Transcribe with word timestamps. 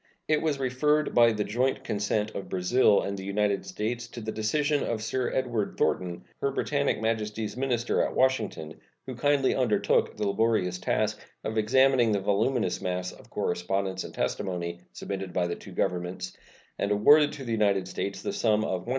It 0.27 0.41
was 0.41 0.57
referred, 0.57 1.13
by 1.13 1.31
the 1.31 1.43
joint 1.43 1.83
consent 1.83 2.31
of 2.33 2.49
Brazil 2.49 3.03
and 3.03 3.15
the 3.15 3.23
United 3.23 3.67
States, 3.67 4.07
to 4.07 4.19
the 4.19 4.31
decision 4.31 4.83
of 4.83 5.03
Sir 5.03 5.31
Edward 5.31 5.75
Thornton, 5.77 6.23
Her 6.41 6.49
Britannic 6.49 6.99
Majesty's 6.99 7.55
minister 7.55 8.01
at 8.01 8.15
Washington, 8.15 8.79
who 9.05 9.13
kindly 9.13 9.53
undertook 9.53 10.17
the 10.17 10.27
laborious 10.27 10.79
task 10.79 11.19
of 11.43 11.55
examining 11.59 12.11
the 12.13 12.19
voluminous 12.19 12.81
mass 12.81 13.11
of 13.11 13.29
correspondence 13.29 14.03
and 14.03 14.11
testimony 14.15 14.79
submitted 14.91 15.33
by 15.33 15.45
the 15.45 15.55
two 15.55 15.71
Governments, 15.71 16.35
and 16.79 16.89
awarded 16.89 17.33
to 17.33 17.43
the 17.43 17.51
United 17.51 17.87
States 17.87 18.23
the 18.23 18.33
sum 18.33 18.63
of 18.63 18.85
$100,740. 18.85 18.89